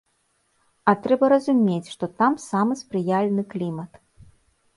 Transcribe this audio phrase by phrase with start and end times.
[0.91, 3.91] А трэба разумець, што там самы спрыяльны клімат.